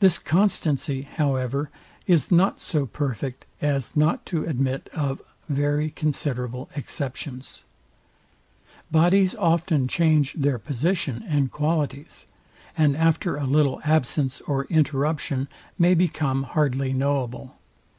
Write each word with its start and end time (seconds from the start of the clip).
This 0.00 0.18
constancy, 0.18 1.08
however, 1.16 1.70
is 2.06 2.30
not 2.30 2.60
so 2.60 2.84
perfect 2.84 3.46
as 3.62 3.96
not 3.96 4.26
to 4.26 4.44
admit 4.44 4.90
of 4.92 5.22
very 5.48 5.88
considerable 5.88 6.68
exceptions. 6.76 7.64
Bodies 8.90 9.34
often 9.36 9.88
change 9.88 10.34
their 10.34 10.58
position 10.58 11.24
and 11.26 11.50
qualities, 11.50 12.26
and 12.76 12.94
after 12.98 13.36
a 13.36 13.46
little 13.46 13.80
absence 13.82 14.42
or 14.42 14.66
interruption 14.66 15.48
may 15.78 15.94
become 15.94 16.42
hardly 16.42 16.92
knowable. 16.92 17.56